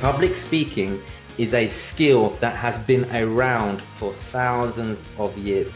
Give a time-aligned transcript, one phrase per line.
[0.00, 1.02] Public speaking
[1.38, 5.72] is a skill that has been around for thousands of years.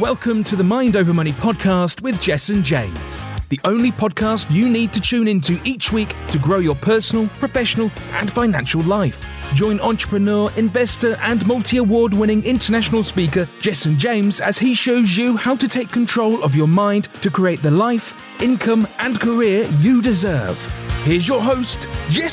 [0.00, 4.92] Welcome to the Mind Over Money podcast with Jessen James, the only podcast you need
[4.92, 9.24] to tune into each week to grow your personal, professional, and financial life.
[9.54, 15.36] Join entrepreneur, investor, and multi award winning international speaker Jessen James as he shows you
[15.36, 20.02] how to take control of your mind to create the life, income, and career you
[20.02, 20.83] deserve.
[21.04, 21.86] Here's your host,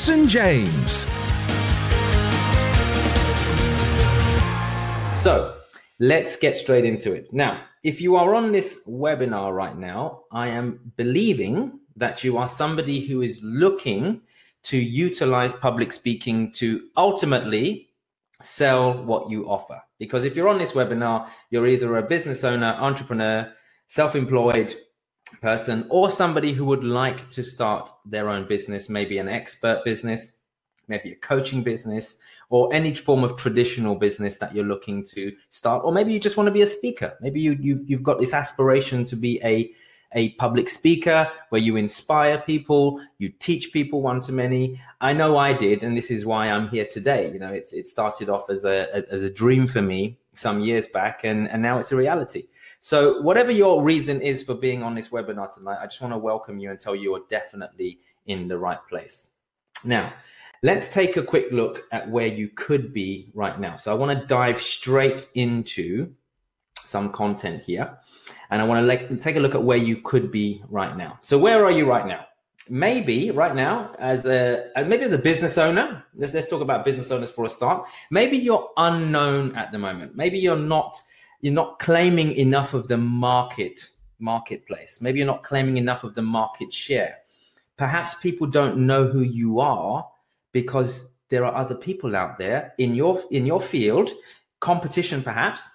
[0.08, 1.06] and James.
[5.14, 5.58] So,
[5.98, 7.30] let's get straight into it.
[7.34, 12.48] Now, if you are on this webinar right now, I am believing that you are
[12.48, 14.22] somebody who is looking
[14.62, 17.90] to utilize public speaking to ultimately
[18.40, 19.82] sell what you offer.
[19.98, 23.52] Because if you're on this webinar, you're either a business owner, entrepreneur,
[23.86, 24.74] self employed,
[25.42, 30.38] person or somebody who would like to start their own business, maybe an expert business,
[30.88, 32.18] maybe a coaching business,
[32.48, 36.36] or any form of traditional business that you're looking to start, or maybe you just
[36.36, 37.16] want to be a speaker.
[37.20, 39.72] Maybe you, you you've got this aspiration to be a
[40.14, 44.78] a public speaker where you inspire people, you teach people one to many.
[45.00, 47.32] I know I did, and this is why I'm here today.
[47.32, 50.86] You know, it's it started off as a as a dream for me some years
[50.86, 52.44] back, and and now it's a reality.
[52.84, 56.18] So, whatever your reason is for being on this webinar tonight, I just want to
[56.18, 59.30] welcome you and tell you you're definitely in the right place.
[59.84, 60.12] Now,
[60.64, 63.76] let's take a quick look at where you could be right now.
[63.76, 66.12] So, I want to dive straight into
[66.76, 67.96] some content here,
[68.50, 71.20] and I want to take a look at where you could be right now.
[71.22, 72.26] So, where are you right now?
[72.68, 76.84] Maybe right now, as a uh, maybe as a business owner, let's let's talk about
[76.84, 77.88] business owners for a start.
[78.10, 80.16] Maybe you're unknown at the moment.
[80.16, 81.00] Maybe you're not
[81.42, 85.00] you're not claiming enough of the market marketplace.
[85.02, 87.18] Maybe you're not claiming enough of the market share.
[87.76, 90.08] Perhaps people don't know who you are
[90.52, 94.10] because there are other people out there in your in your field,
[94.60, 95.68] competition perhaps,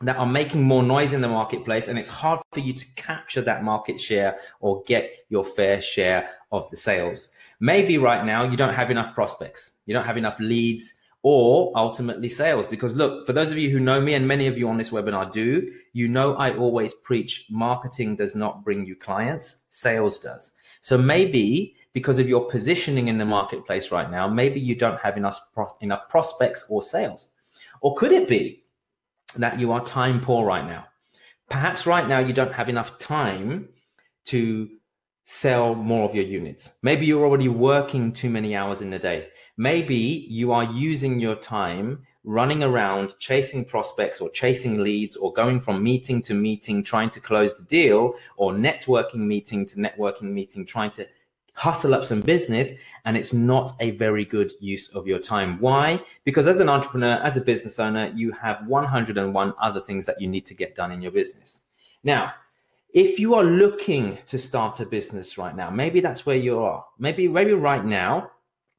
[0.00, 3.42] that are making more noise in the marketplace and it's hard for you to capture
[3.42, 7.30] that market share or get your fair share of the sales.
[7.58, 9.72] Maybe right now you don't have enough prospects.
[9.86, 12.66] You don't have enough leads or ultimately sales.
[12.66, 14.90] Because look, for those of you who know me and many of you on this
[14.90, 20.52] webinar do, you know I always preach marketing does not bring you clients, sales does.
[20.80, 25.16] So maybe because of your positioning in the marketplace right now, maybe you don't have
[25.16, 25.38] enough
[25.80, 27.30] enough prospects or sales.
[27.82, 28.64] Or could it be
[29.36, 30.86] that you are time poor right now?
[31.48, 33.68] Perhaps right now you don't have enough time
[34.26, 34.68] to
[35.32, 36.74] sell more of your units.
[36.82, 39.28] Maybe you're already working too many hours in a day.
[39.56, 45.60] Maybe you are using your time running around chasing prospects or chasing leads or going
[45.60, 50.66] from meeting to meeting trying to close the deal or networking meeting to networking meeting
[50.66, 51.06] trying to
[51.54, 52.72] hustle up some business
[53.04, 55.60] and it's not a very good use of your time.
[55.60, 56.02] Why?
[56.24, 60.26] Because as an entrepreneur, as a business owner, you have 101 other things that you
[60.26, 61.66] need to get done in your business.
[62.02, 62.34] Now,
[62.92, 66.84] if you are looking to start a business right now, maybe that's where you are.
[66.98, 68.30] Maybe maybe right now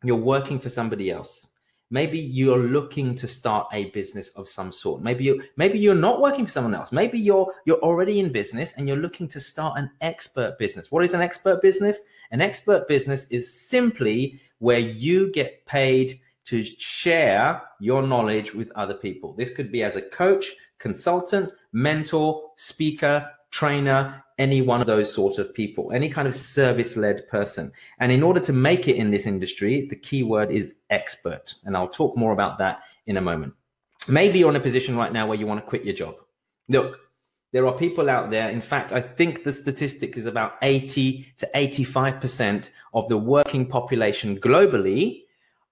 [0.03, 1.47] you're working for somebody else.
[1.93, 5.01] Maybe you're looking to start a business of some sort.
[5.01, 6.91] Maybe you maybe you're not working for someone else.
[6.91, 10.91] Maybe you're you're already in business and you're looking to start an expert business.
[10.91, 12.01] What is an expert business?
[12.31, 18.93] An expert business is simply where you get paid to share your knowledge with other
[18.93, 19.33] people.
[19.33, 20.45] This could be as a coach,
[20.79, 26.97] consultant, mentor, speaker, trainer, any one of those sort of people, any kind of service
[26.97, 27.71] led person.
[27.99, 31.53] And in order to make it in this industry, the key word is expert.
[31.65, 33.53] And I'll talk more about that in a moment.
[34.07, 36.15] Maybe you're in a position right now where you want to quit your job.
[36.69, 36.99] Look,
[37.51, 38.49] there are people out there.
[38.49, 44.39] In fact, I think the statistic is about 80 to 85% of the working population
[44.39, 45.23] globally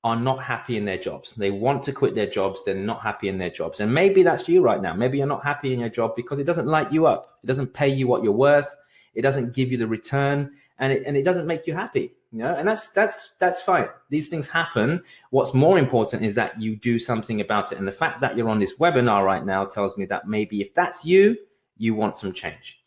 [0.03, 1.35] are not happy in their jobs.
[1.35, 2.63] They want to quit their jobs.
[2.63, 3.81] They're not happy in their jobs.
[3.81, 4.93] And maybe that's you right now.
[4.93, 7.37] Maybe you're not happy in your job because it doesn't light you up.
[7.43, 8.75] It doesn't pay you what you're worth.
[9.13, 12.13] It doesn't give you the return and it, and it doesn't make you happy.
[12.31, 13.87] You know, and that's, that's, that's fine.
[14.09, 15.03] These things happen.
[15.31, 17.79] What's more important is that you do something about it.
[17.79, 20.73] And the fact that you're on this webinar right now tells me that maybe if
[20.73, 21.35] that's you,
[21.77, 22.79] you want some change.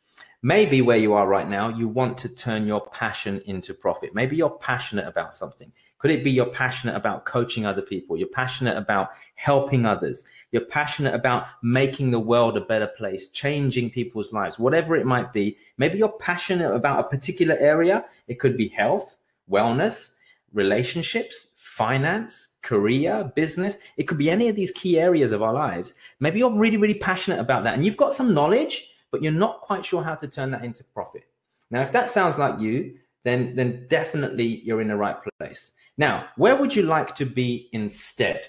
[0.42, 4.14] Maybe where you are right now, you want to turn your passion into profit.
[4.14, 5.70] Maybe you're passionate about something.
[6.02, 8.16] Could it be you're passionate about coaching other people?
[8.16, 10.24] You're passionate about helping others.
[10.50, 15.32] You're passionate about making the world a better place, changing people's lives, whatever it might
[15.32, 15.56] be.
[15.78, 18.04] Maybe you're passionate about a particular area.
[18.26, 19.16] It could be health,
[19.48, 20.14] wellness,
[20.52, 23.76] relationships, finance, career, business.
[23.96, 25.94] It could be any of these key areas of our lives.
[26.18, 29.60] Maybe you're really, really passionate about that and you've got some knowledge, but you're not
[29.60, 31.28] quite sure how to turn that into profit.
[31.70, 35.76] Now, if that sounds like you, then, then definitely you're in the right place.
[35.98, 38.46] Now, where would you like to be instead?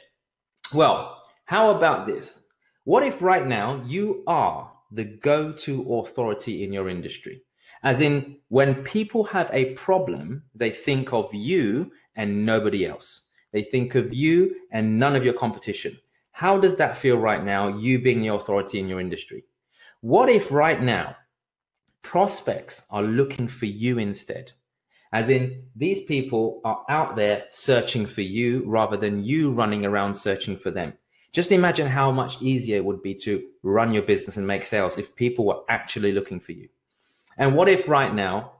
[0.73, 2.45] Well, how about this?
[2.85, 7.41] What if right now you are the go to authority in your industry?
[7.83, 13.29] As in, when people have a problem, they think of you and nobody else.
[13.51, 15.97] They think of you and none of your competition.
[16.31, 19.43] How does that feel right now, you being the authority in your industry?
[20.01, 21.15] What if right now
[22.01, 24.51] prospects are looking for you instead?
[25.13, 30.15] As in, these people are out there searching for you rather than you running around
[30.15, 30.93] searching for them.
[31.31, 34.97] Just imagine how much easier it would be to run your business and make sales
[34.97, 36.67] if people were actually looking for you.
[37.37, 38.53] And what if right now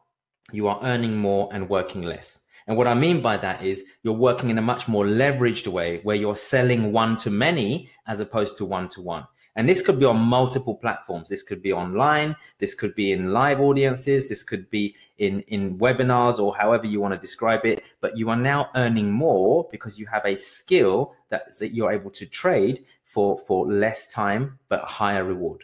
[0.52, 2.42] you are earning more and working less?
[2.68, 6.02] And what I mean by that is you're working in a much more leveraged way
[6.04, 9.26] where you're selling one to many as opposed to one to one.
[9.56, 11.30] And this could be on multiple platforms.
[11.30, 12.36] This could be online.
[12.58, 14.28] This could be in live audiences.
[14.28, 17.84] This could be in, in webinars or however you want to describe it.
[18.02, 22.10] But you are now earning more because you have a skill that, that you're able
[22.12, 25.64] to trade for, for less time, but higher reward.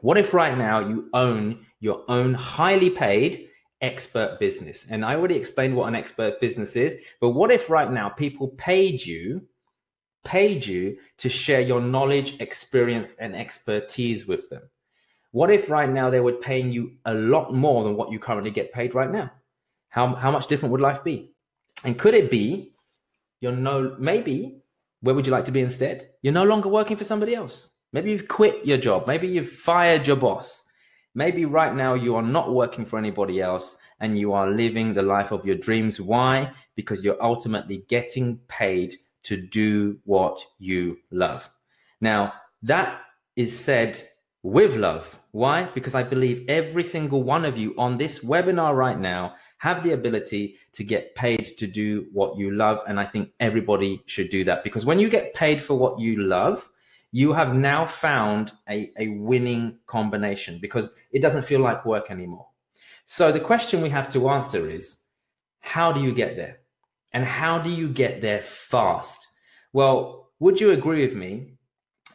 [0.00, 3.48] What if right now you own your own highly paid
[3.80, 4.86] expert business?
[4.90, 6.96] And I already explained what an expert business is.
[7.20, 9.46] But what if right now people paid you
[10.24, 14.62] paid you to share your knowledge, experience, and expertise with them?
[15.32, 18.50] What if right now they were paying you a lot more than what you currently
[18.50, 19.30] get paid right now?
[19.88, 21.32] How, how much different would life be?
[21.84, 22.74] And could it be
[23.40, 24.62] you're no, maybe
[25.02, 26.08] where would you like to be instead?
[26.22, 27.70] You're no longer working for somebody else.
[27.92, 29.06] Maybe you've quit your job.
[29.06, 30.64] Maybe you've fired your boss.
[31.14, 35.02] Maybe right now you are not working for anybody else and you are living the
[35.02, 36.00] life of your dreams.
[36.00, 36.52] Why?
[36.74, 38.94] Because you're ultimately getting paid
[39.24, 41.48] to do what you love.
[42.00, 43.00] Now, that
[43.36, 44.02] is said
[44.42, 45.18] with love.
[45.32, 45.64] Why?
[45.74, 49.92] Because I believe every single one of you on this webinar right now have the
[49.92, 52.82] ability to get paid to do what you love.
[52.86, 56.22] And I think everybody should do that because when you get paid for what you
[56.22, 56.68] love,
[57.10, 62.46] you have now found a, a winning combination because it doesn't feel like work anymore.
[63.06, 64.98] So the question we have to answer is
[65.60, 66.58] how do you get there?
[67.14, 69.28] And how do you get there fast?
[69.72, 71.54] Well, would you agree with me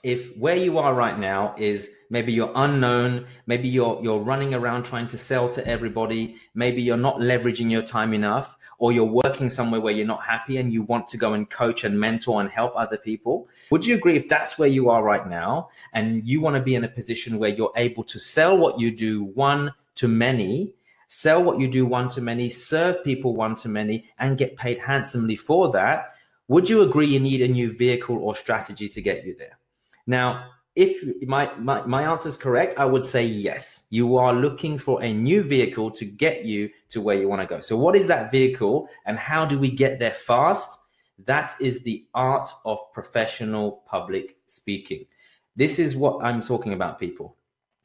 [0.04, 4.84] if where you are right now is maybe you're unknown, maybe you're you're running around
[4.84, 9.50] trying to sell to everybody, maybe you're not leveraging your time enough, or you're working
[9.50, 12.50] somewhere where you're not happy and you want to go and coach and mentor and
[12.50, 13.48] help other people.
[13.72, 16.76] Would you agree if that's where you are right now and you want to be
[16.76, 20.74] in a position where you're able to sell what you do one to many
[21.10, 24.78] sell what you do one to many, serve people one to many, and get paid
[24.80, 26.14] handsomely for that,
[26.48, 29.58] would you agree you need a new vehicle or strategy to get you there?
[30.08, 30.46] Now,
[30.76, 33.88] if my, my, my answer is correct, I would say yes.
[33.90, 37.48] You are looking for a new vehicle to get you to where you want to
[37.48, 37.60] go.
[37.60, 40.80] So, what is that vehicle and how do we get there fast?
[41.26, 45.06] That is the art of professional public speaking.
[45.56, 47.36] This is what I'm talking about, people.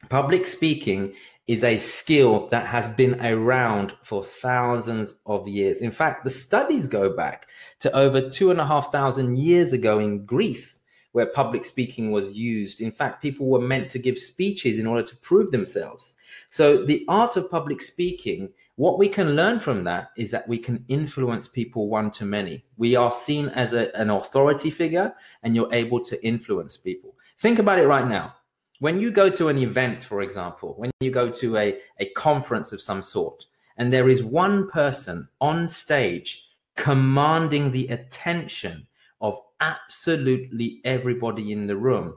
[0.09, 1.13] Public speaking
[1.47, 5.81] is a skill that has been around for thousands of years.
[5.81, 7.47] In fact, the studies go back
[7.79, 12.35] to over two and a half thousand years ago in Greece, where public speaking was
[12.35, 12.81] used.
[12.81, 16.15] In fact, people were meant to give speeches in order to prove themselves.
[16.49, 20.57] So, the art of public speaking, what we can learn from that is that we
[20.57, 22.65] can influence people one to many.
[22.77, 27.15] We are seen as a, an authority figure, and you're able to influence people.
[27.37, 28.33] Think about it right now
[28.79, 32.71] when you go to an event, for example, when you go to a, a conference
[32.71, 33.45] of some sort,
[33.77, 38.87] and there is one person on stage commanding the attention
[39.21, 42.15] of absolutely everybody in the room,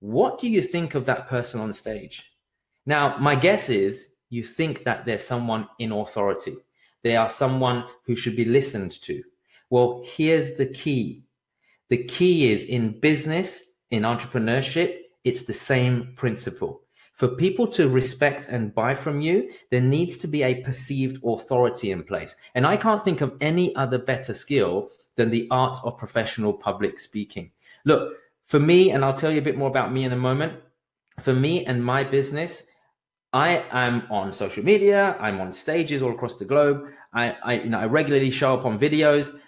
[0.00, 2.32] what do you think of that person on stage?
[2.86, 6.56] Now, my guess is you think that there's someone in authority.
[7.02, 9.22] They are someone who should be listened to.
[9.70, 11.24] Well, here's the key.
[11.88, 16.82] The key is in business, in entrepreneurship, it's the same principle.
[17.12, 21.90] For people to respect and buy from you, there needs to be a perceived authority
[21.90, 22.36] in place.
[22.54, 26.98] And I can't think of any other better skill than the art of professional public
[26.98, 27.50] speaking.
[27.84, 28.14] Look,
[28.46, 30.60] for me, and I'll tell you a bit more about me in a moment.
[31.20, 32.70] For me and my business,
[33.32, 35.16] I am on social media.
[35.18, 36.86] I'm on stages all across the globe.
[37.12, 39.38] I, I, you know, I regularly show up on videos.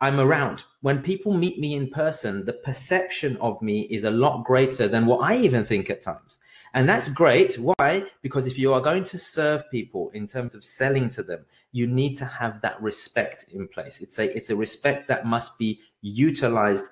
[0.00, 0.64] I'm around.
[0.80, 5.06] When people meet me in person, the perception of me is a lot greater than
[5.06, 6.38] what I even think at times.
[6.72, 7.58] And that's great.
[7.58, 8.04] Why?
[8.22, 11.86] Because if you are going to serve people in terms of selling to them, you
[11.86, 14.00] need to have that respect in place.
[14.00, 16.90] It's a it's a respect that must be utilized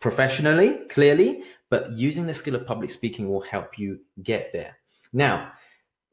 [0.00, 4.76] professionally, clearly, but using the skill of public speaking will help you get there.
[5.12, 5.52] Now,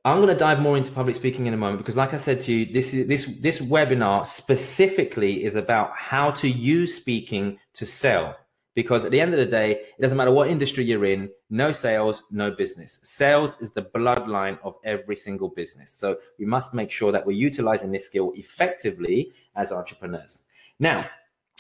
[0.03, 2.41] I'm going to dive more into public speaking in a moment because, like I said
[2.41, 7.86] to you, this is this this webinar specifically is about how to use speaking to
[7.86, 8.36] sell.
[8.74, 11.74] Because at the end of the day, it doesn't matter what industry you're in, no
[11.74, 13.01] sales, no business.
[13.03, 15.91] Sales is the bloodline of every single business.
[15.91, 20.43] So we must make sure that we're utilizing this skill effectively as entrepreneurs.
[20.79, 21.05] Now,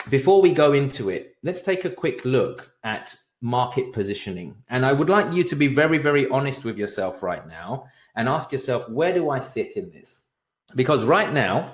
[0.09, 4.55] before we go into it, let's take a quick look at market positioning.
[4.69, 8.27] And I would like you to be very, very honest with yourself right now and
[8.27, 10.27] ask yourself, where do I sit in this?
[10.75, 11.73] Because right now,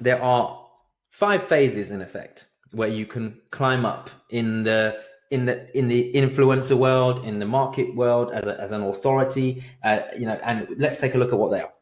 [0.00, 0.66] there are
[1.10, 6.12] five phases in effect where you can climb up in the in the in the
[6.14, 10.38] influencer world, in the market world, as, a, as an authority, uh, you know.
[10.44, 11.72] And let's take a look at what they are.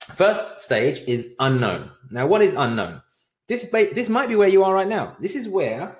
[0.00, 1.90] First stage is unknown.
[2.10, 3.02] Now, what is unknown?
[3.46, 5.16] This this might be where you are right now.
[5.20, 5.98] This is where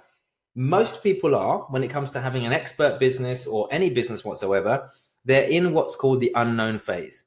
[0.54, 4.90] most people are when it comes to having an expert business or any business whatsoever.
[5.24, 7.24] They're in what's called the unknown phase.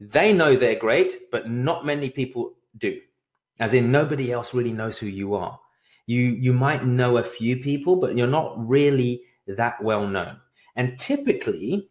[0.00, 3.00] They know they're great, but not many people do.
[3.58, 5.58] As in, nobody else really knows who you are.
[6.06, 10.38] You you might know a few people, but you're not really that well known.
[10.76, 11.90] And typically,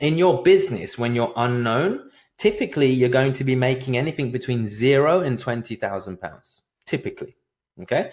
[0.00, 5.20] in your business, when you're unknown, typically you're going to be making anything between zero
[5.20, 6.62] and twenty thousand pounds.
[6.86, 7.36] Typically,
[7.82, 8.12] okay.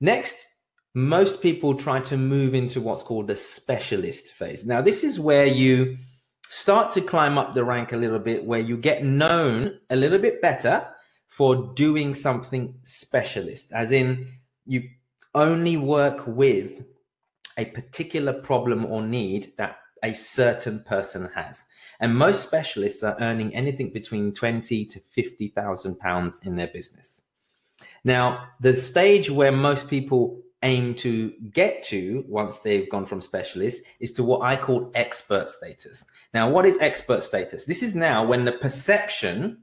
[0.00, 0.44] Next,
[0.96, 4.64] most people try to move into what's called the specialist phase.
[4.64, 5.98] Now, this is where you
[6.48, 10.18] start to climb up the rank a little bit, where you get known a little
[10.18, 10.88] bit better
[11.28, 14.26] for doing something specialist, as in
[14.64, 14.88] you
[15.34, 16.82] only work with
[17.58, 21.62] a particular problem or need that a certain person has.
[22.00, 27.20] And most specialists are earning anything between 20 to 50,000 pounds in their business.
[28.02, 33.82] Now, the stage where most people aim to get to once they've gone from specialist
[34.00, 36.04] is to what I call expert status.
[36.34, 37.64] Now, what is expert status?
[37.64, 39.62] This is now when the perception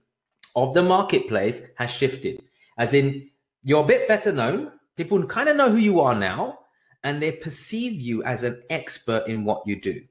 [0.56, 2.42] of the marketplace has shifted,
[2.78, 3.30] as in
[3.64, 6.60] you're a bit better known, people kind of know who you are now,
[7.04, 10.02] and they perceive you as an expert in what you do.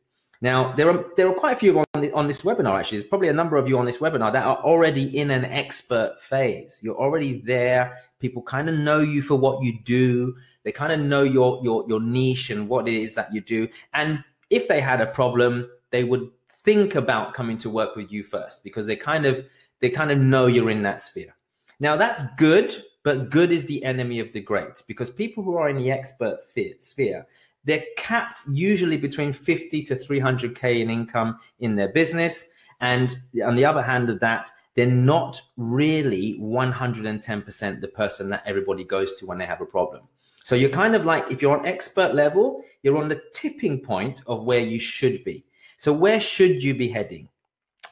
[0.43, 2.79] Now, there are there are quite a few on, the, on this webinar.
[2.79, 5.45] Actually, there's probably a number of you on this webinar that are already in an
[5.45, 6.81] expert phase.
[6.83, 7.97] You're already there.
[8.19, 10.35] People kind of know you for what you do.
[10.64, 13.69] They kind of know your your your niche and what it is that you do.
[13.95, 16.31] And if they had a problem, they would
[16.64, 19.45] think about coming to work with you first because they kind of
[19.81, 21.35] they kind of know you're in that sphere.
[21.81, 25.69] Now that's good, but good is the enemy of the great because people who are
[25.69, 26.40] in the expert
[26.78, 27.26] sphere,
[27.64, 32.50] they're capped usually between 50 to 300k in income in their business,
[32.81, 38.85] and on the other hand of that, they're not really 110% the person that everybody
[38.85, 40.02] goes to when they have a problem.
[40.45, 44.23] So you're kind of like, if you're on expert level, you're on the tipping point
[44.27, 45.45] of where you should be.
[45.77, 47.29] So where should you be heading?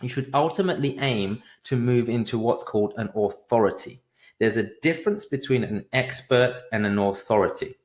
[0.03, 4.01] You should ultimately aim to move into what's called an authority.
[4.39, 7.77] There's a difference between an expert and an authority.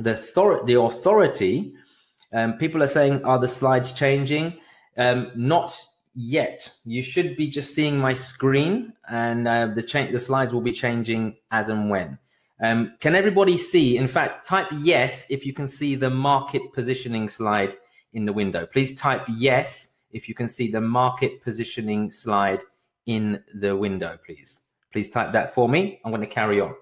[0.00, 1.74] The, author- the authority,
[2.32, 4.58] um, people are saying, are the slides changing?
[4.96, 5.78] Um, not
[6.14, 6.70] yet.
[6.84, 10.72] You should be just seeing my screen, and uh, the cha- the slides will be
[10.72, 12.18] changing as and when.
[12.60, 13.98] Um, can everybody see?
[13.98, 17.76] In fact, type yes if you can see the market positioning slide
[18.14, 18.66] in the window.
[18.66, 22.62] Please type yes if you can see the market positioning slide
[23.06, 24.62] in the window, please.
[24.92, 26.00] Please type that for me.
[26.04, 26.74] I'm going to carry on.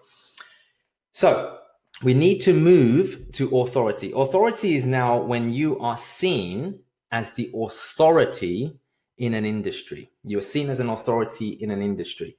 [1.12, 1.58] So
[2.02, 4.12] we need to move to authority.
[4.14, 6.78] Authority is now when you are seen
[7.12, 8.76] as the authority
[9.18, 10.10] in an industry.
[10.24, 12.36] You're seen as an authority in an industry.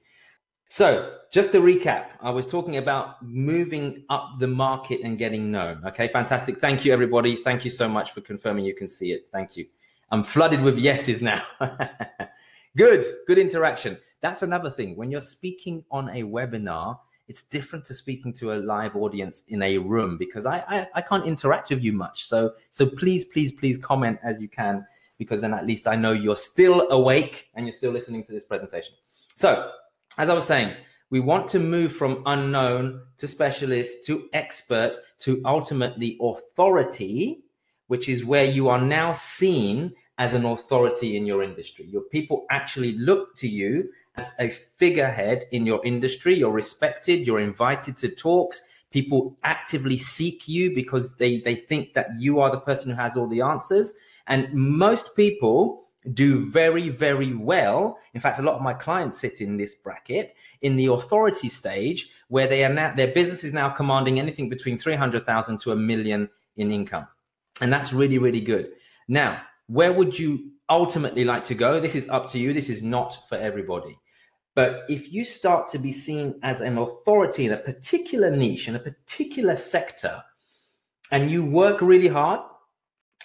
[0.68, 5.82] So, just to recap, I was talking about moving up the market and getting known.
[5.86, 6.58] Okay, fantastic.
[6.58, 7.36] Thank you, everybody.
[7.36, 9.28] Thank you so much for confirming you can see it.
[9.32, 9.66] Thank you.
[10.10, 11.42] I'm flooded with yeses now.
[12.76, 13.98] good, good interaction.
[14.20, 14.96] That's another thing.
[14.96, 19.62] When you're speaking on a webinar, it's different to speaking to a live audience in
[19.62, 22.26] a room because I, I, I can't interact with you much.
[22.26, 24.86] So so please, please, please comment as you can
[25.18, 28.44] because then at least I know you're still awake and you're still listening to this
[28.44, 28.94] presentation.
[29.34, 29.70] So
[30.18, 30.74] as I was saying,
[31.10, 37.44] we want to move from unknown to specialist to expert to ultimately authority,
[37.86, 41.86] which is where you are now seen as an authority in your industry.
[41.86, 46.34] Your people actually look to you as a figurehead in your industry.
[46.34, 48.62] You're respected, you're invited to talks.
[48.90, 53.16] People actively seek you because they, they think that you are the person who has
[53.16, 53.94] all the answers.
[54.26, 57.98] And most people do very, very well.
[58.14, 62.10] In fact, a lot of my clients sit in this bracket in the authority stage
[62.28, 66.28] where they are now, their business is now commanding anything between 300,000 to a million
[66.56, 67.06] in income.
[67.60, 68.72] And that's really, really good.
[69.08, 72.52] Now, where would you ultimately like to go, this is up to you.
[72.52, 73.98] This is not for everybody.
[74.54, 78.76] But if you start to be seen as an authority in a particular niche, in
[78.76, 80.22] a particular sector,
[81.12, 82.40] and you work really hard,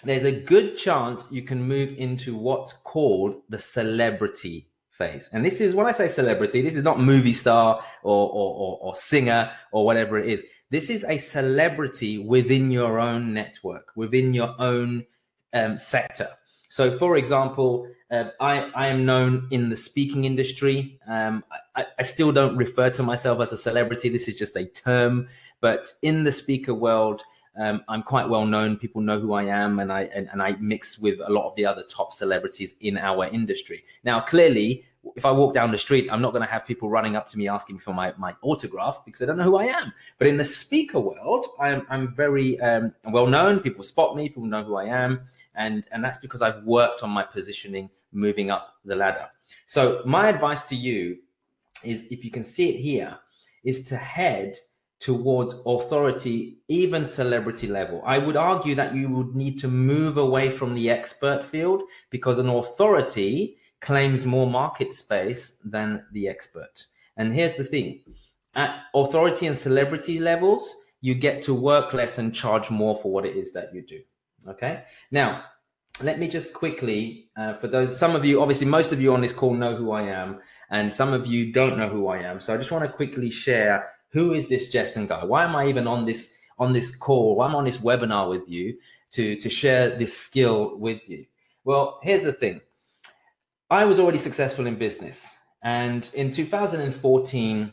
[0.04, 5.28] there's a good chance you can move into what's called the celebrity phase.
[5.32, 8.78] And this is when I say celebrity, this is not movie star or, or, or,
[8.80, 10.44] or singer or whatever it is.
[10.70, 15.04] This is a celebrity within your own network, within your own
[15.52, 16.28] um, sector.
[16.70, 20.98] So, for example, uh, I, I am known in the speaking industry.
[21.06, 21.44] Um,
[21.76, 24.08] I, I, still don't refer to myself as a celebrity.
[24.08, 25.28] This is just a term.
[25.60, 27.22] But in the speaker world,
[27.56, 28.76] um, I'm quite well known.
[28.76, 31.54] People know who I am, and I and, and I mix with a lot of
[31.56, 33.84] the other top celebrities in our industry.
[34.04, 34.84] Now, clearly,
[35.16, 37.38] if I walk down the street, I'm not going to have people running up to
[37.38, 39.92] me asking for my, my autograph because they don't know who I am.
[40.18, 43.60] But in the speaker world, I'm, I'm very um, well known.
[43.60, 45.20] People spot me, people know who I am.
[45.54, 49.28] And, and that's because I've worked on my positioning moving up the ladder.
[49.66, 51.18] So, my advice to you
[51.84, 53.18] is if you can see it here,
[53.64, 54.56] is to head
[55.02, 58.00] towards authority, even celebrity level.
[58.06, 62.38] I would argue that you would need to move away from the expert field because
[62.38, 66.86] an authority claims more market space than the expert.
[67.16, 68.00] And here's the thing
[68.54, 73.26] at authority and celebrity levels, you get to work less and charge more for what
[73.26, 74.00] it is that you do.
[74.46, 74.84] Okay.
[75.10, 75.42] Now,
[76.00, 79.20] let me just quickly, uh, for those, some of you, obviously, most of you on
[79.20, 80.40] this call know who I am,
[80.70, 82.40] and some of you don't know who I am.
[82.40, 85.24] So I just want to quickly share who is this Jessen guy?
[85.24, 87.36] Why am I even on this on this call?
[87.36, 88.76] Why am I on this webinar with you
[89.12, 91.26] to to share this skill with you?
[91.64, 92.60] Well, here's the thing.
[93.70, 95.38] I was already successful in business.
[95.62, 97.72] And in 2014,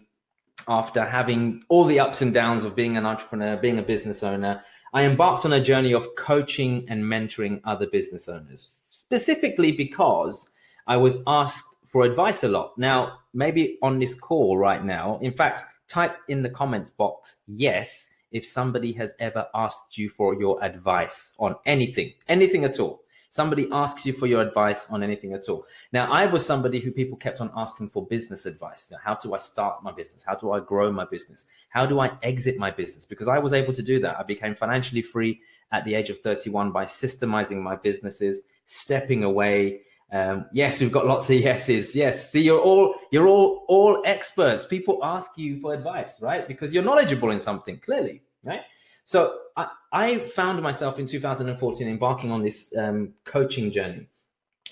[0.67, 4.63] after having all the ups and downs of being an entrepreneur, being a business owner,
[4.93, 10.49] I embarked on a journey of coaching and mentoring other business owners, specifically because
[10.87, 12.77] I was asked for advice a lot.
[12.77, 18.09] Now, maybe on this call right now, in fact, type in the comments box yes
[18.31, 23.67] if somebody has ever asked you for your advice on anything, anything at all somebody
[23.71, 25.65] asks you for your advice on anything at all.
[25.93, 28.89] Now, I was somebody who people kept on asking for business advice.
[28.91, 30.23] Now, how do I start my business?
[30.23, 31.45] How do I grow my business?
[31.69, 33.05] How do I exit my business?
[33.05, 34.19] Because I was able to do that.
[34.19, 35.39] I became financially free
[35.71, 39.81] at the age of 31 by systemizing my businesses, stepping away.
[40.11, 41.95] Um, yes, we've got lots of yeses.
[41.95, 44.65] Yes, see, you're all you're all all experts.
[44.65, 46.47] People ask you for advice, right?
[46.47, 48.61] Because you're knowledgeable in something, clearly, right?
[49.05, 54.07] So I, I found myself in 2014 embarking on this um, coaching journey.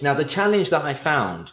[0.02, 1.52] Now, the challenge that I found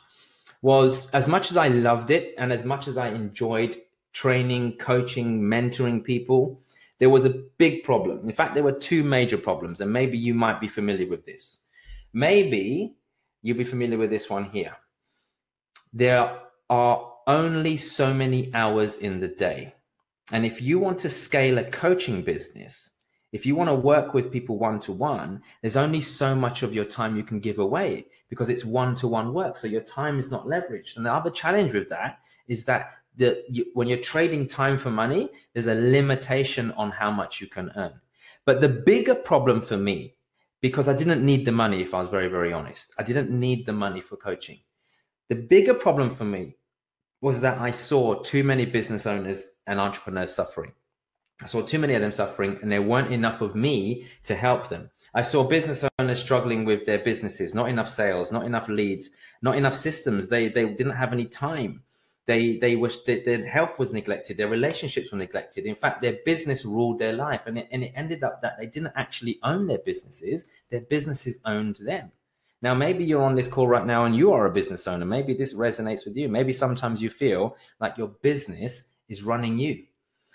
[0.60, 3.78] was as much as I loved it and as much as I enjoyed
[4.12, 6.60] training, coaching, mentoring people,
[6.98, 8.20] there was a big problem.
[8.24, 11.62] In fact, there were two major problems, and maybe you might be familiar with this.
[12.12, 12.94] Maybe
[13.44, 14.74] you'll be familiar with this one here.
[15.92, 19.74] There are only so many hours in the day.
[20.32, 22.92] And if you want to scale a coaching business,
[23.32, 26.72] if you want to work with people one to one, there's only so much of
[26.72, 29.58] your time you can give away because it's one to one work.
[29.58, 30.96] So your time is not leveraged.
[30.96, 34.90] And the other challenge with that is that the, you, when you're trading time for
[34.90, 38.00] money, there's a limitation on how much you can earn.
[38.46, 40.13] But the bigger problem for me,
[40.64, 43.66] because I didn't need the money, if I was very, very honest, I didn't need
[43.66, 44.60] the money for coaching.
[45.28, 46.56] The bigger problem for me
[47.20, 50.72] was that I saw too many business owners and entrepreneurs suffering.
[51.42, 54.70] I saw too many of them suffering, and there weren't enough of me to help
[54.70, 54.88] them.
[55.14, 59.10] I saw business owners struggling with their businesses, not enough sales, not enough leads,
[59.42, 60.30] not enough systems.
[60.30, 61.82] They they didn't have any time.
[62.26, 65.66] They they that their health was neglected, their relationships were neglected.
[65.66, 68.66] In fact, their business ruled their life, and it, and it ended up that they
[68.66, 72.12] didn't actually own their businesses; their businesses owned them.
[72.64, 75.04] Now, maybe you're on this call right now and you are a business owner.
[75.04, 76.30] Maybe this resonates with you.
[76.30, 79.84] Maybe sometimes you feel like your business is running you.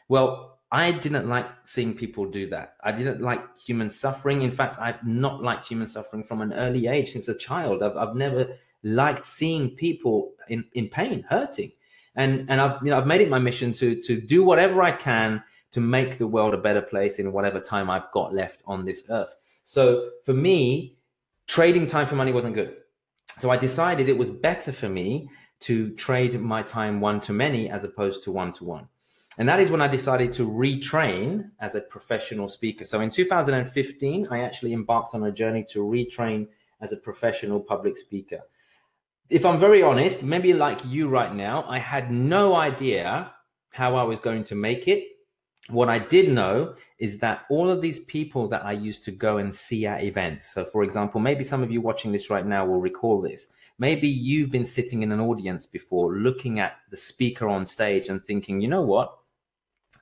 [0.09, 2.75] Well, I didn't like seeing people do that.
[2.83, 4.43] I didn't like human suffering.
[4.43, 7.81] In fact, I've not liked human suffering from an early age since a child.
[7.81, 11.71] I've, I've never liked seeing people in, in pain, hurting.
[12.19, 14.91] And, and I've, you know, I've made it my mission to, to do whatever I
[14.91, 18.83] can to make the world a better place in whatever time I've got left on
[18.83, 19.33] this earth.
[19.63, 20.97] So for me,
[21.47, 22.75] trading time for money wasn't good.
[23.37, 25.29] So I decided it was better for me
[25.61, 28.89] to trade my time one to many as opposed to one to one.
[29.37, 32.83] And that is when I decided to retrain as a professional speaker.
[32.83, 36.47] So in 2015, I actually embarked on a journey to retrain
[36.81, 38.41] as a professional public speaker.
[39.29, 43.31] If I'm very honest, maybe like you right now, I had no idea
[43.71, 45.03] how I was going to make it.
[45.69, 49.37] what I did know is that all of these people that I used to go
[49.37, 50.51] and see at events.
[50.53, 53.53] So, for example, maybe some of you watching this right now will recall this.
[53.77, 58.23] Maybe you've been sitting in an audience before, looking at the speaker on stage and
[58.23, 59.15] thinking, you know what?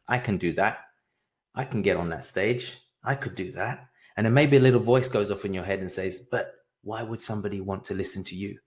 [0.07, 0.79] I can do that.
[1.53, 2.77] I can get on that stage.
[3.03, 3.87] I could do that.
[4.15, 7.03] And then maybe a little voice goes off in your head and says, but why
[7.03, 8.57] would somebody want to listen to you?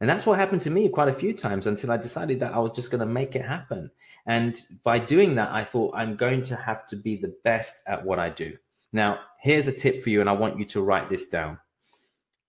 [0.00, 2.58] And that's what happened to me quite a few times until I decided that I
[2.58, 3.90] was just going to make it happen.
[4.26, 8.04] And by doing that, I thought I'm going to have to be the best at
[8.04, 8.56] what I do.
[8.92, 11.58] Now, here's a tip for you, and I want you to write this down.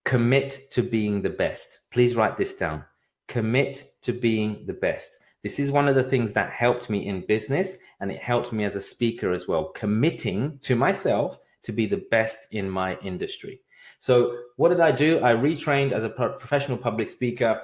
[0.04, 1.80] Commit to being the best.
[1.92, 2.84] Please write this down.
[3.28, 5.10] Commit to being the best.
[5.44, 8.64] This is one of the things that helped me in business and it helped me
[8.64, 13.62] as a speaker as well, committing to myself to be the best in my industry.
[14.00, 15.20] So, what did I do?
[15.20, 17.62] I retrained as a professional public speaker.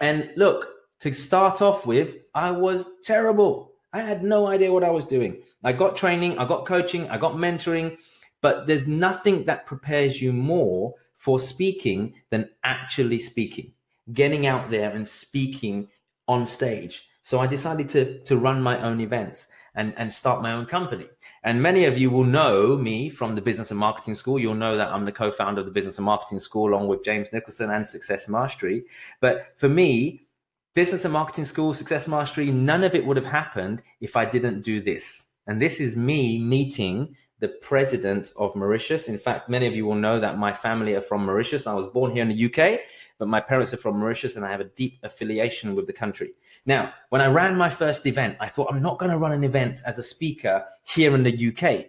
[0.00, 0.68] And look,
[1.00, 3.72] to start off with, I was terrible.
[3.92, 5.42] I had no idea what I was doing.
[5.62, 7.96] I got training, I got coaching, I got mentoring,
[8.40, 13.72] but there's nothing that prepares you more for speaking than actually speaking,
[14.12, 15.88] getting out there and speaking
[16.28, 17.08] on stage.
[17.22, 21.06] So I decided to, to run my own events and, and start my own company.
[21.42, 24.38] And many of you will know me from the Business and Marketing School.
[24.38, 27.04] You'll know that I'm the co founder of the Business and Marketing School along with
[27.04, 28.84] James Nicholson and Success Mastery.
[29.20, 30.26] But for me,
[30.74, 34.62] Business and Marketing School, Success Mastery, none of it would have happened if I didn't
[34.62, 35.34] do this.
[35.46, 39.08] And this is me meeting the president of Mauritius.
[39.08, 41.66] In fact, many of you will know that my family are from Mauritius.
[41.66, 42.80] I was born here in the UK,
[43.18, 46.32] but my parents are from Mauritius and I have a deep affiliation with the country.
[46.66, 49.44] Now, when I ran my first event, I thought I'm not going to run an
[49.44, 51.86] event as a speaker here in the UK.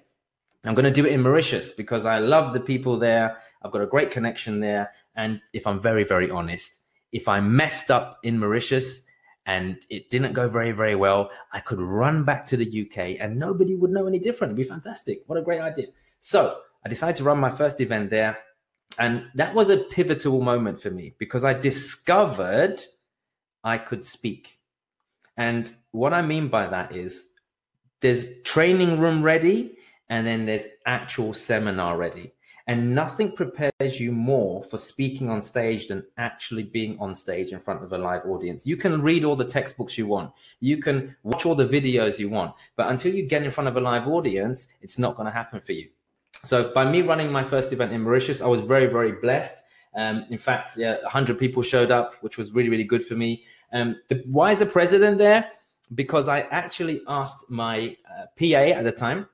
[0.65, 3.37] I'm going to do it in Mauritius because I love the people there.
[3.63, 4.91] I've got a great connection there.
[5.15, 9.03] And if I'm very, very honest, if I messed up in Mauritius
[9.45, 13.37] and it didn't go very, very well, I could run back to the UK and
[13.37, 14.51] nobody would know any different.
[14.51, 15.23] It'd be fantastic.
[15.27, 15.87] What a great idea.
[16.19, 18.37] So I decided to run my first event there.
[18.99, 22.81] And that was a pivotal moment for me because I discovered
[23.63, 24.59] I could speak.
[25.37, 27.33] And what I mean by that is
[28.01, 29.77] there's training room ready
[30.09, 32.31] and then there's actual seminar ready.
[32.67, 37.59] And nothing prepares you more for speaking on stage than actually being on stage in
[37.59, 38.65] front of a live audience.
[38.65, 40.31] You can read all the textbooks you want,
[40.61, 43.77] you can watch all the videos you want, but until you get in front of
[43.77, 45.89] a live audience, it's not going to happen for you.
[46.45, 49.63] So, by me running my first event in Mauritius, I was very, very blessed.
[49.95, 53.45] Um, in fact, yeah, 100 people showed up, which was really, really good for me.
[53.73, 55.49] Um, the, why is the president there?
[55.93, 59.27] Because I actually asked my uh, PA at the time,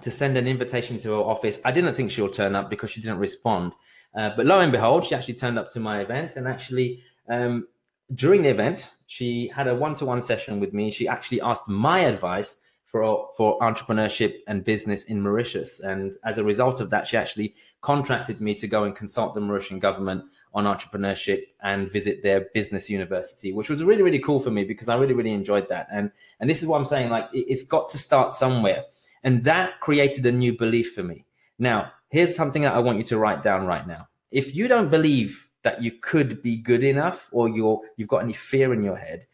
[0.00, 1.58] to send an invitation to her office.
[1.64, 3.72] I didn't think she'll turn up because she didn't respond.
[4.14, 6.36] Uh, but lo and behold, she actually turned up to my event.
[6.36, 7.66] And actually, um,
[8.14, 10.90] during the event, she had a one to one session with me.
[10.90, 15.80] She actually asked my advice for, for entrepreneurship and business in Mauritius.
[15.80, 19.40] And as a result of that, she actually contracted me to go and consult the
[19.40, 20.24] Mauritian government
[20.54, 24.88] on entrepreneurship and visit their business university, which was really, really cool for me because
[24.88, 25.86] I really, really enjoyed that.
[25.92, 28.84] And, and this is what I'm saying, like, it, it's got to start somewhere.
[29.22, 31.26] And that created a new belief for me.
[31.58, 34.08] Now, here's something that I want you to write down right now.
[34.30, 38.32] If you don't believe that you could be good enough or you're, you've got any
[38.32, 39.26] fear in your head,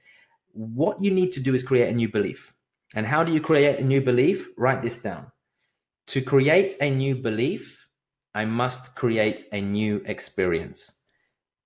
[0.52, 2.53] what you need to do is create a new belief.
[2.94, 4.48] And how do you create a new belief?
[4.56, 5.26] Write this down.
[6.08, 7.88] To create a new belief,
[8.34, 11.00] I must create a new experience.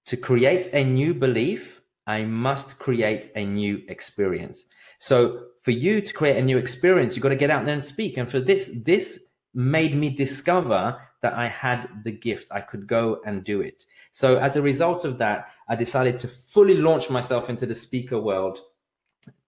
[0.06, 4.66] To create a new belief, I must create a new experience.
[4.98, 7.84] So for you to create a new experience, you've got to get out there and
[7.84, 8.16] speak.
[8.16, 12.48] And for this, this made me discover that I had the gift.
[12.50, 13.84] I could go and do it.
[14.12, 18.18] So as a result of that, I decided to fully launch myself into the speaker
[18.18, 18.60] world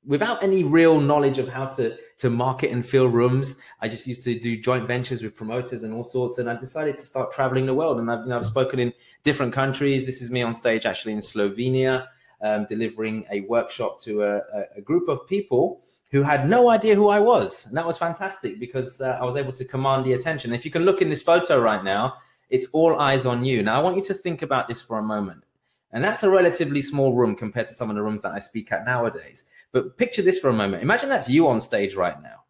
[0.07, 3.57] without any real knowledge of how to to market and fill rooms.
[3.81, 6.37] I just used to do joint ventures with promoters and all sorts.
[6.37, 7.99] And I decided to start traveling the world.
[7.99, 10.05] And I've, you know, I've spoken in different countries.
[10.05, 12.09] This is me on stage actually in Slovenia,
[12.43, 14.43] um, delivering a workshop to a,
[14.77, 15.81] a group of people
[16.13, 17.67] who had no idea who I was.
[17.67, 20.53] And that was fantastic because uh, I was able to command the attention.
[20.53, 22.15] If you can look in this photo right now,
[22.51, 23.63] it's all eyes on you.
[23.63, 25.45] Now, I want you to think about this for a moment.
[25.93, 28.71] And that's a relatively small room compared to some of the rooms that I speak
[28.73, 29.45] at nowadays.
[29.72, 30.83] But picture this for a moment.
[30.83, 32.44] Imagine that's you on stage right now.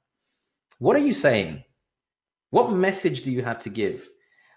[0.78, 1.64] What are you saying?
[2.50, 4.08] What message do you have to give?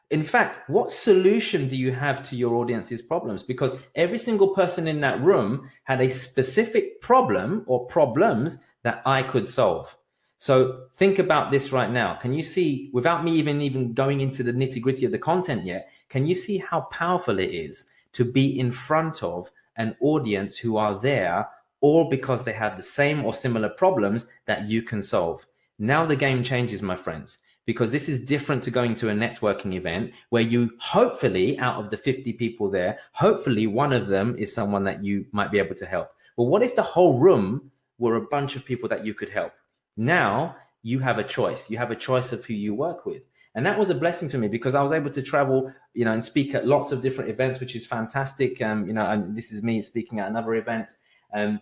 [0.10, 3.44] In fact, what solution do you have to your audience's problems?
[3.44, 9.24] Because every single person in that room had a specific problem or problems that I
[9.24, 9.96] could solve.
[10.38, 12.16] So think about this right now.
[12.16, 15.66] Can you see, without me even even going into the nitty gritty of the content
[15.66, 20.58] yet, can you see how powerful it is to be in front of an audience
[20.58, 21.48] who are there
[21.84, 25.46] all because they have the same or similar problems that you can solve?
[25.78, 29.74] Now the game changes, my friends, because this is different to going to a networking
[29.74, 34.54] event where you hopefully, out of the 50 people there, hopefully one of them is
[34.54, 36.10] someone that you might be able to help.
[36.38, 37.70] But what if the whole room
[38.00, 39.54] were a bunch of people that you could help?
[39.98, 41.70] Now you have a choice.
[41.70, 43.24] You have a choice of who you work with.
[43.56, 46.12] And that was a blessing for me because I was able to travel, you know,
[46.12, 48.62] and speak at lots of different events, which is fantastic.
[48.62, 50.92] Um, you know, and this is me speaking at another event.
[51.34, 51.60] Um,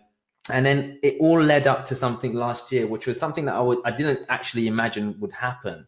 [0.50, 3.60] and then it all led up to something last year, which was something that I
[3.60, 5.86] would I didn't actually imagine would happen.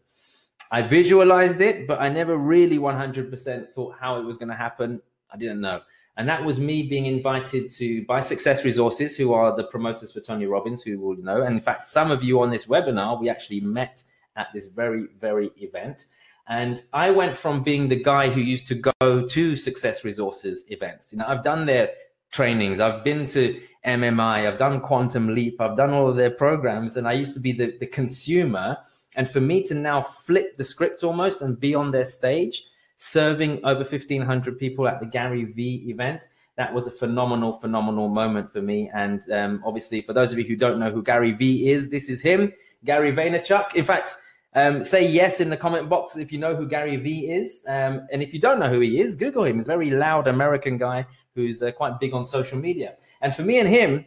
[0.71, 5.01] I visualized it, but I never really 100% thought how it was going to happen.
[5.31, 5.81] I didn't know.
[6.17, 10.21] And that was me being invited to by Success Resources, who are the promoters for
[10.21, 11.41] Tony Robbins, who will know.
[11.41, 14.03] And in fact, some of you on this webinar, we actually met
[14.37, 16.05] at this very, very event.
[16.47, 21.11] And I went from being the guy who used to go to Success Resources events.
[21.11, 21.91] You know, I've done their
[22.31, 26.97] trainings, I've been to MMI, I've done Quantum Leap, I've done all of their programs,
[26.97, 28.77] and I used to be the, the consumer.
[29.15, 32.63] And for me to now flip the script almost and be on their stage,
[32.97, 38.51] serving over 1,500 people at the Gary V event, that was a phenomenal, phenomenal moment
[38.51, 38.89] for me.
[38.93, 42.09] And um, obviously, for those of you who don't know who Gary V is, this
[42.09, 42.53] is him,
[42.85, 43.75] Gary Vaynerchuk.
[43.75, 44.15] In fact,
[44.53, 47.65] um, say yes in the comment box if you know who Gary V is.
[47.67, 49.57] Um, and if you don't know who he is, Google him.
[49.57, 52.95] He's a very loud American guy who's uh, quite big on social media.
[53.21, 54.05] And for me and him,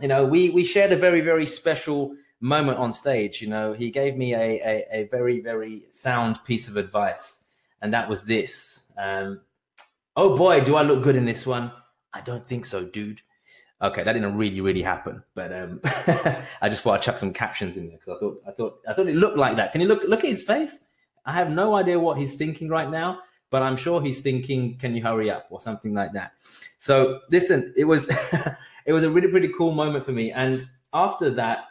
[0.00, 3.40] you know, we we shared a very very special moment on stage.
[3.42, 7.44] You know, he gave me a a, a very very sound piece of advice,
[7.82, 8.92] and that was this.
[8.98, 9.40] Um,
[10.16, 11.72] oh boy, do I look good in this one?
[12.12, 13.20] I don't think so, dude.
[13.82, 17.76] Okay, that didn't really, really happen, but um, I just thought I'd chuck some captions
[17.76, 19.72] in there because I thought, I thought, I thought it looked like that.
[19.72, 20.80] Can you look, look at his face?
[21.26, 23.18] I have no idea what he's thinking right now,
[23.50, 26.32] but I'm sure he's thinking, "Can you hurry up?" or something like that.
[26.78, 28.08] So listen, it was
[28.86, 30.32] it was a really pretty cool moment for me.
[30.32, 31.64] And after that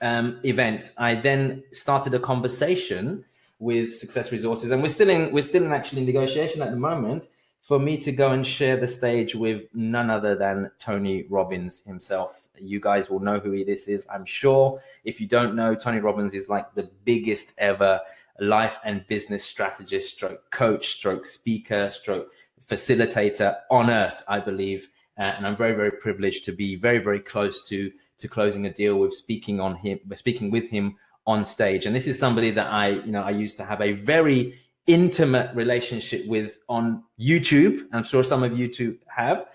[0.00, 3.24] um, event, I then started a conversation
[3.58, 7.28] with Success Resources, and we're still in we're still in actually negotiation at the moment
[7.62, 12.48] for me to go and share the stage with none other than Tony Robbins himself.
[12.58, 14.82] You guys will know who this is, I'm sure.
[15.04, 18.00] If you don't know, Tony Robbins is like the biggest ever
[18.40, 22.28] life and business strategist, stroke coach, stroke speaker, stroke
[22.66, 24.88] facilitator on earth, I believe.
[25.18, 28.72] Uh, and I'm very, very privileged to be very, very close to to closing a
[28.72, 31.86] deal with speaking on him, speaking with him on stage.
[31.86, 35.54] And this is somebody that I, you know, I used to have a very intimate
[35.54, 37.80] relationship with on YouTube.
[37.92, 39.46] I'm sure some of you too have.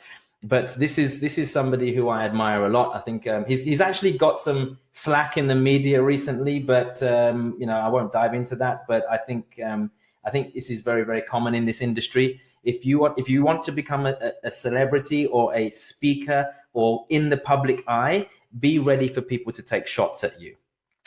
[0.44, 2.96] But this is this is somebody who I admire a lot.
[2.96, 7.56] I think um, he's he's actually got some slack in the media recently, but um,
[7.60, 8.86] you know I won't dive into that.
[8.88, 9.90] But I think um,
[10.24, 12.40] I think this is very very common in this industry.
[12.64, 17.08] If you want if you want to become a, a celebrity or a speaker or
[17.10, 18.28] in the public eye,
[18.60, 20.56] be ready for people to take shots at you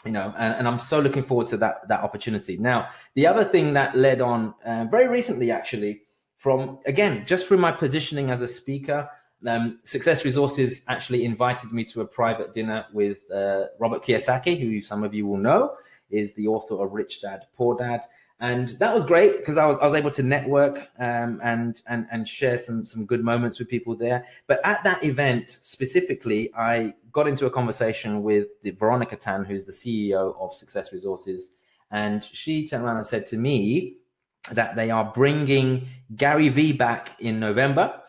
[0.05, 2.57] you know, and, and, I'm so looking forward to that that opportunity.
[2.57, 6.03] Now, the other thing that led on uh, very recently, actually,
[6.37, 9.09] from again just through my positioning as a speaker,
[9.47, 14.83] um, Success Resources actually invited me to a private dinner with uh, Robert Kiyosaki, who
[14.83, 15.77] some of you will know
[16.11, 18.05] is the author of Rich Dad Poor Dad,
[18.41, 22.07] and that was great because I was I was able to network um, and and
[22.11, 24.25] and share some some good moments with people there.
[24.47, 29.65] But at that event specifically, I got into a conversation with the Veronica Tan, who's
[29.65, 31.57] the CEO of Success Resources,
[31.91, 33.97] and she turned around and said to me
[34.53, 38.01] that they are bringing Gary V back in November.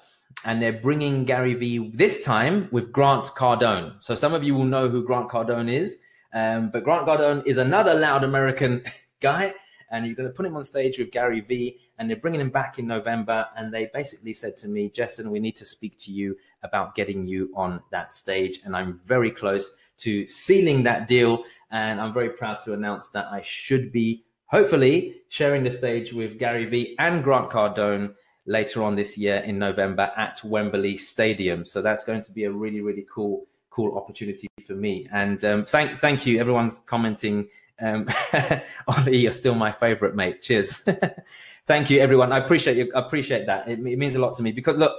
[0.46, 4.02] And they're bringing Gary Vee this time with Grant Cardone.
[4.04, 5.98] So some of you will know who Grant Cardone is,
[6.34, 8.84] um, but Grant Cardone is another loud American
[9.20, 9.54] guy
[9.92, 12.50] and you're going to put him on stage with Gary Vee, and they're bringing him
[12.50, 13.46] back in November.
[13.58, 17.28] And they basically said to me, Jessen, we need to speak to you about getting
[17.28, 18.62] you on that stage.
[18.64, 21.44] And I'm very close to sealing that deal.
[21.72, 26.40] And I'm very proud to announce that I should be hopefully sharing the stage with
[26.40, 31.64] Gary Vee and Grant Cardone later on this year in November at Wembley Stadium.
[31.66, 35.08] So that's going to be a really, really cool, cool opportunity for me.
[35.14, 36.40] And um, thank, thank you.
[36.40, 37.48] Everyone's commenting
[37.82, 38.08] um,
[38.88, 40.42] Ollie, you're still my favorite, mate.
[40.42, 40.88] Cheers.
[41.66, 42.32] Thank you, everyone.
[42.32, 42.92] I appreciate you.
[42.96, 43.68] I appreciate that.
[43.68, 44.94] It, it means a lot to me because look,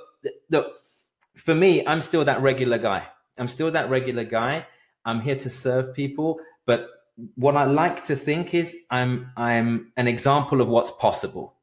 [0.51, 0.67] look,
[1.35, 3.07] for me, I'm still that regular guy.
[3.39, 4.67] I'm still that regular guy.
[5.05, 6.89] I'm here to serve people, but
[7.37, 11.55] what I like to think is I'm I'm an example of what's possible.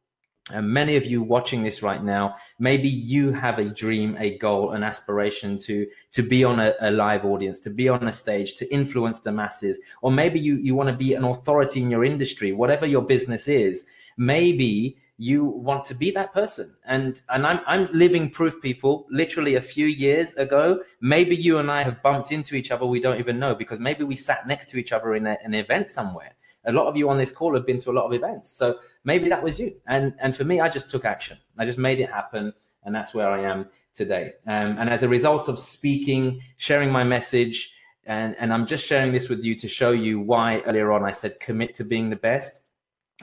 [0.54, 4.72] And many of you watching this right now, maybe you have a dream, a goal,
[4.72, 8.56] an aspiration to to be on a, a live audience, to be on a stage,
[8.56, 12.04] to influence the masses, or maybe you you want to be an authority in your
[12.04, 13.86] industry, whatever your business is.
[14.18, 16.74] Maybe you want to be that person.
[16.86, 19.06] And and I'm I'm living proof, people.
[19.12, 22.86] Literally a few years ago, maybe you and I have bumped into each other.
[22.86, 25.54] We don't even know because maybe we sat next to each other in a, an
[25.54, 26.34] event somewhere.
[26.70, 28.80] A lot of you on this call have been to a lot of events, so
[29.04, 29.76] maybe that was you.
[29.88, 31.38] And and for me, I just took action.
[31.58, 32.54] I just made it happen,
[32.84, 34.34] and that's where I am today.
[34.48, 37.74] Um, and as a result of speaking, sharing my message,
[38.06, 41.12] and and I'm just sharing this with you to show you why earlier on I
[41.12, 42.64] said commit to being the best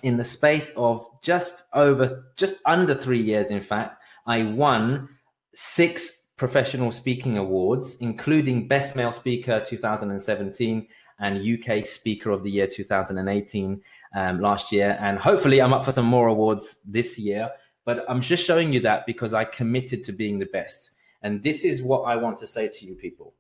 [0.03, 5.09] in the space of just over, just under three years, in fact, I won
[5.55, 10.87] six professional speaking awards, including Best Male Speaker 2017
[11.19, 13.83] and UK Speaker of the Year 2018
[14.15, 14.97] um, last year.
[15.01, 17.51] And hopefully, I'm up for some more awards this year.
[17.85, 20.91] But I'm just showing you that because I committed to being the best.
[21.23, 23.35] And this is what I want to say to you people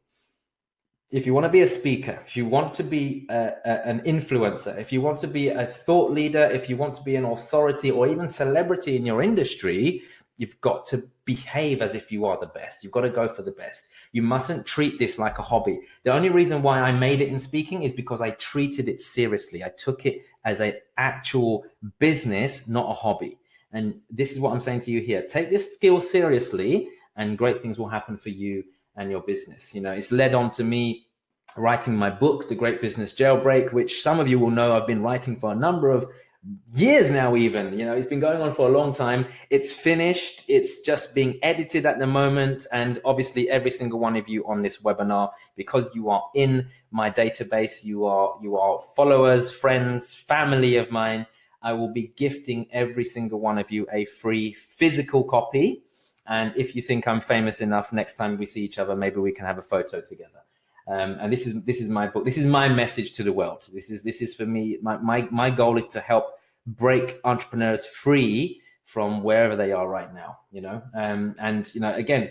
[1.10, 4.00] if you want to be a speaker, if you want to be a, a, an
[4.00, 7.24] influencer, if you want to be a thought leader, if you want to be an
[7.24, 10.02] authority or even celebrity in your industry,
[10.36, 12.82] you've got to behave as if you are the best.
[12.82, 13.88] You've got to go for the best.
[14.12, 15.80] You mustn't treat this like a hobby.
[16.04, 19.64] The only reason why I made it in speaking is because I treated it seriously.
[19.64, 21.64] I took it as an actual
[21.98, 23.38] business, not a hobby.
[23.72, 25.26] And this is what I'm saying to you here.
[25.26, 28.64] Take this skill seriously, and great things will happen for you
[28.96, 29.74] and your business.
[29.74, 31.06] You know, it's led on to me
[31.56, 35.02] writing my book, The Great Business Jailbreak, which some of you will know I've been
[35.02, 36.06] writing for a number of
[36.74, 39.26] years now even you know it's been going on for a long time.
[39.50, 40.44] It's finished.
[40.48, 42.66] It's just being edited at the moment.
[42.72, 47.10] And obviously every single one of you on this webinar because you are in my
[47.10, 51.26] database you are you are followers friends family of mine
[51.62, 55.82] i will be gifting every single one of you a free physical copy.
[56.28, 59.32] And if you think I'm famous enough, next time we see each other, maybe we
[59.32, 60.45] can have a photo together.
[60.88, 62.24] Um, and this is this is my book.
[62.24, 63.66] This is my message to the world.
[63.72, 64.78] This is this is for me.
[64.82, 66.26] My my my goal is to help
[66.66, 70.38] break entrepreneurs free from wherever they are right now.
[70.52, 72.30] You know, um, and you know, again,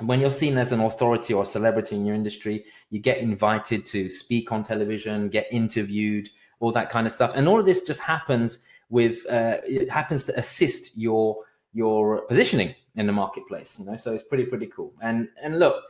[0.00, 4.08] when you're seen as an authority or celebrity in your industry, you get invited to
[4.08, 8.00] speak on television, get interviewed, all that kind of stuff, and all of this just
[8.00, 8.60] happens
[8.90, 14.12] with uh, it happens to assist your your positioning in the marketplace you know so
[14.12, 15.84] it's pretty pretty cool and and look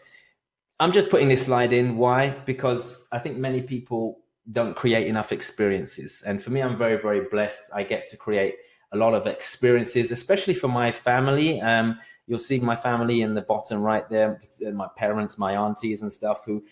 [0.81, 1.97] i'm just putting this slide in.
[1.97, 2.31] Why?
[2.31, 4.21] Because i think many people
[4.53, 6.23] don't create enough experiences.
[6.27, 7.71] And for me i'm very very blessed.
[7.73, 8.57] I get to create
[8.93, 11.61] a lot of experiences especially for my family.
[11.61, 14.40] Um, you'll see my family in the bottom right there
[14.73, 16.64] my parents my aunties and stuff who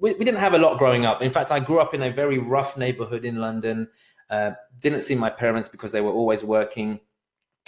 [0.00, 1.22] we, we didn't have a lot growing up.
[1.22, 3.88] In fact i grew up in a very rough neighborhood in london.
[4.30, 6.98] Uh, didn't see my parents because they were always working.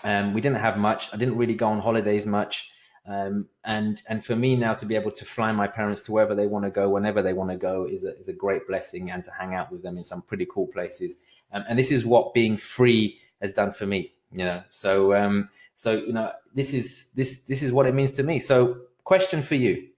[0.03, 1.13] Um, we didn't have much.
[1.13, 2.71] I didn't really go on holidays much.
[3.07, 6.35] Um, and and for me now to be able to fly my parents to wherever
[6.35, 9.11] they want to go, whenever they want to go, is a, is a great blessing,
[9.11, 11.19] and to hang out with them in some pretty cool places.
[11.53, 14.63] Um, and this is what being free has done for me, you know.
[14.71, 18.39] So um, so you know this is this this is what it means to me.
[18.39, 19.89] So question for you.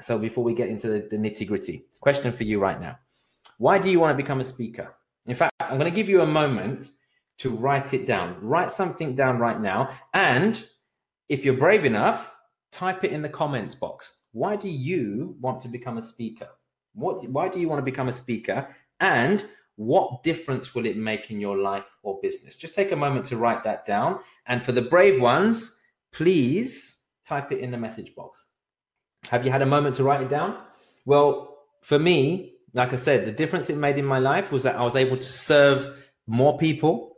[0.00, 2.98] So before we get into the, the nitty gritty, question for you right now:
[3.56, 4.94] Why do you want to become a speaker?
[5.26, 6.90] In fact, I'm going to give you a moment
[7.38, 8.36] to write it down.
[8.40, 9.90] Write something down right now.
[10.14, 10.64] And
[11.28, 12.32] if you're brave enough,
[12.72, 14.14] type it in the comments box.
[14.32, 16.48] Why do you want to become a speaker?
[16.94, 18.68] What, why do you want to become a speaker?
[19.00, 19.44] And
[19.76, 22.56] what difference will it make in your life or business?
[22.56, 24.20] Just take a moment to write that down.
[24.46, 25.80] And for the brave ones,
[26.12, 28.46] please type it in the message box.
[29.28, 30.58] Have you had a moment to write it down?
[31.04, 34.76] Well, for me, like I said, the difference it made in my life was that
[34.76, 37.15] I was able to serve more people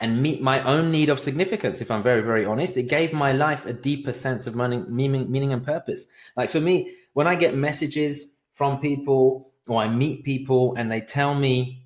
[0.00, 2.76] and meet my own need of significance if i'm very very honest.
[2.76, 4.86] It gave my life a deeper sense of meaning,
[5.30, 6.06] meaning and purpose.
[6.36, 11.00] Like for me when i get messages from people or i meet people and they
[11.00, 11.82] tell me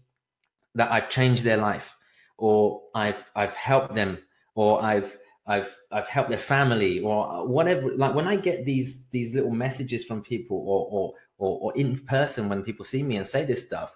[0.75, 1.97] that i've changed their life
[2.37, 4.19] or i've i've helped them
[4.57, 9.33] or i've i've i've helped their family or whatever like when i get these these
[9.33, 13.27] little messages from people or or or, or in person when people see me and
[13.27, 13.95] say this stuff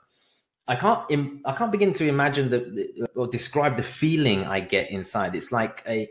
[0.66, 5.34] I can't I can't begin to imagine the or describe the feeling I get inside.
[5.34, 6.08] It's like a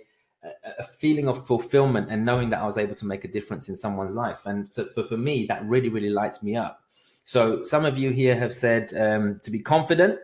[0.78, 3.78] a feeling of fulfillment and knowing that I was able to make a difference in
[3.78, 4.46] someone's life.
[4.46, 6.82] And so for, for me, that really, really lights me up.
[7.24, 10.20] So some of you here have said um, to be confident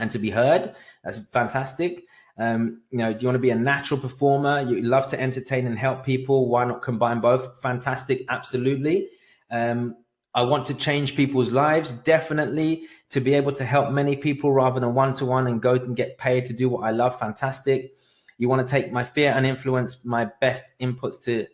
[0.00, 0.74] and to be heard.
[1.04, 2.04] That's fantastic.
[2.38, 4.62] Um, you know, do you want to be a natural performer?
[4.62, 6.48] You love to entertain and help people.
[6.48, 7.60] Why not combine both?
[7.60, 8.24] Fantastic.
[8.30, 9.10] Absolutely.
[9.50, 9.96] Um,
[10.34, 12.86] I want to change people's lives, definitely.
[13.10, 15.96] To be able to help many people rather than one to one and go and
[15.96, 17.96] get paid to do what I love, fantastic.
[18.38, 21.46] You want to take my fear and influence my best inputs to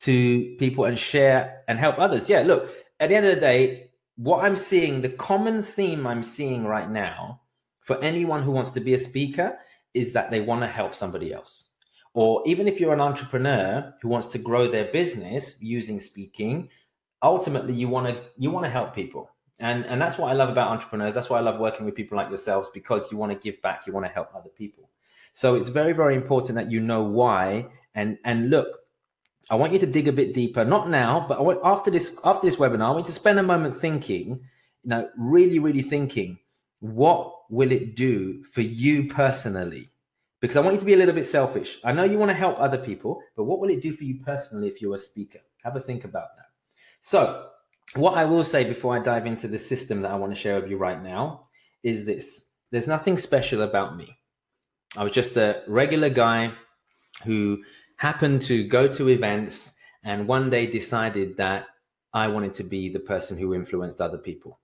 [0.00, 2.28] to people and share and help others.
[2.28, 2.70] Yeah, look,
[3.00, 6.88] at the end of the day, what I'm seeing, the common theme I'm seeing right
[6.88, 7.40] now
[7.80, 9.58] for anyone who wants to be a speaker
[9.94, 11.70] is that they want to help somebody else.
[12.14, 16.68] Or even if you're an entrepreneur who wants to grow their business using speaking,
[17.22, 19.30] ultimately you want to you want to help people.
[19.58, 21.14] And and that's what I love about entrepreneurs.
[21.14, 23.86] That's why I love working with people like yourselves because you want to give back,
[23.86, 24.88] you want to help other people.
[25.32, 28.68] So it's very very important that you know why and and look,
[29.50, 32.46] I want you to dig a bit deeper, not now, but want, after this after
[32.46, 36.38] this webinar, I want you to spend a moment thinking, you know, really really thinking,
[36.80, 39.90] what will it do for you personally?
[40.40, 41.78] Because I want you to be a little bit selfish.
[41.82, 44.20] I know you want to help other people, but what will it do for you
[44.24, 45.40] personally if you're a speaker?
[45.64, 46.47] Have a think about that.
[47.00, 47.46] So,
[47.94, 50.60] what I will say before I dive into the system that I want to share
[50.60, 51.44] with you right now
[51.82, 54.16] is this there's nothing special about me.
[54.96, 56.52] I was just a regular guy
[57.24, 57.62] who
[57.96, 59.74] happened to go to events
[60.04, 61.66] and one day decided that
[62.12, 64.58] I wanted to be the person who influenced other people.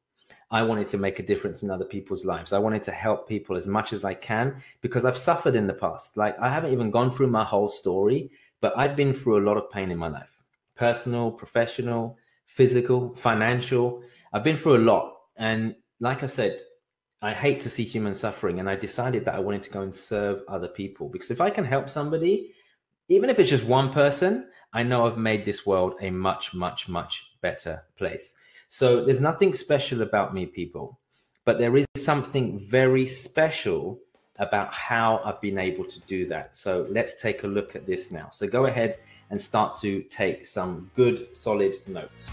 [0.50, 2.52] I wanted to make a difference in other people's lives.
[2.52, 5.72] I wanted to help people as much as I can because I've suffered in the
[5.72, 6.16] past.
[6.16, 8.30] Like I haven't even gone through my whole story,
[8.60, 10.30] but I've been through a lot of pain in my life
[10.76, 12.16] personal, professional,
[12.54, 14.00] physical, financial.
[14.32, 15.16] I've been through a lot.
[15.36, 16.60] And like I said,
[17.20, 18.60] I hate to see human suffering.
[18.60, 21.50] And I decided that I wanted to go and serve other people because if I
[21.50, 22.52] can help somebody,
[23.08, 26.88] even if it's just one person, I know I've made this world a much, much,
[26.88, 28.34] much better place.
[28.68, 31.00] So there's nothing special about me, people,
[31.44, 33.98] but there is something very special
[34.38, 36.56] about how I've been able to do that.
[36.56, 38.30] So let's take a look at this now.
[38.32, 38.98] So go ahead
[39.30, 42.30] and start to take some good, solid notes.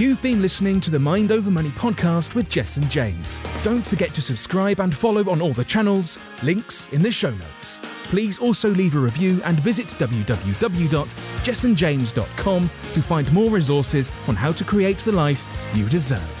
[0.00, 3.42] You've been listening to the Mind Over Money podcast with Jessen James.
[3.62, 7.82] Don't forget to subscribe and follow on all the channels, links in the show notes.
[8.04, 14.64] Please also leave a review and visit www.jessenjames.com to find more resources on how to
[14.64, 15.44] create the life
[15.74, 16.39] you deserve.